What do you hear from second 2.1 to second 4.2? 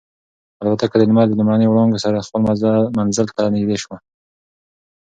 خپل منزل ته نږدې شوه.